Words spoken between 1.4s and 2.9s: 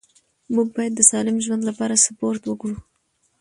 ژوند لپاره سپورت وکړو